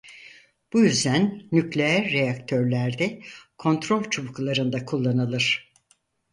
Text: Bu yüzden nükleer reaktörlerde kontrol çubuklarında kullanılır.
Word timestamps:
Bu 0.73 0.79
yüzden 0.81 1.43
nükleer 1.51 2.11
reaktörlerde 2.11 3.21
kontrol 3.57 4.03
çubuklarında 4.03 4.85
kullanılır. 4.85 5.71